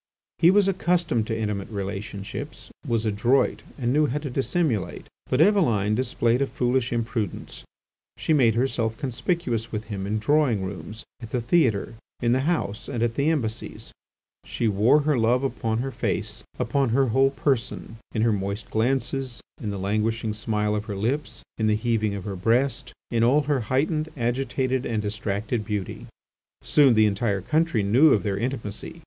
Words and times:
He 0.39 0.49
was 0.49 0.67
accustomed 0.67 1.27
to 1.27 1.37
intimate 1.37 1.69
relationships, 1.69 2.71
was 2.87 3.05
adroit, 3.05 3.61
and 3.77 3.93
knew 3.93 4.07
how 4.07 4.17
to 4.17 4.31
dissimulate; 4.31 5.05
but 5.29 5.39
Eveline 5.39 5.93
displayed 5.93 6.41
a 6.41 6.47
foolish 6.47 6.91
imprudence: 6.91 7.63
she 8.17 8.33
made 8.33 8.55
herself 8.55 8.97
conspicuous 8.97 9.71
with 9.71 9.83
him 9.93 10.07
in 10.07 10.17
drawing 10.17 10.63
rooms, 10.65 11.03
at 11.21 11.29
the 11.29 11.39
theatre, 11.39 11.93
in 12.19 12.31
the 12.31 12.49
House, 12.51 12.87
and 12.89 13.03
at 13.03 13.13
the 13.13 13.29
Embassies; 13.29 13.91
she 14.43 14.67
wore 14.67 15.01
her 15.01 15.19
love 15.19 15.43
upon 15.43 15.77
her 15.85 15.91
face, 15.91 16.41
upon 16.57 16.89
her 16.89 17.09
whole 17.09 17.29
person, 17.29 17.97
in 18.11 18.23
her 18.23 18.33
moist 18.33 18.71
glances, 18.71 19.39
in 19.61 19.69
the 19.69 19.77
languishing 19.77 20.33
smile 20.33 20.73
of 20.73 20.85
her 20.85 20.95
lips, 20.95 21.43
in 21.59 21.67
the 21.67 21.75
heaving 21.75 22.15
of 22.15 22.23
her 22.23 22.35
breast, 22.35 22.91
in 23.11 23.23
all 23.23 23.41
her 23.41 23.59
heightened, 23.69 24.09
agitated, 24.17 24.83
and 24.83 25.03
distracted 25.03 25.63
beauty. 25.63 26.07
Soon 26.63 26.95
the 26.95 27.05
entire 27.05 27.41
country 27.41 27.83
knew 27.83 28.13
of 28.13 28.23
their 28.23 28.35
intimacy. 28.39 28.99